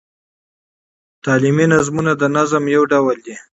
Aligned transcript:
تعلیمي 1.23 1.65
نظمونه 1.73 2.11
د 2.21 2.23
نظم 2.37 2.63
یو 2.75 2.83
ډول 2.91 3.15
دﺉ. 3.25 3.35